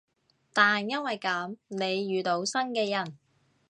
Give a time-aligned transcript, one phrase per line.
[0.51, 3.15] 但因為噉，你遇到新嘅人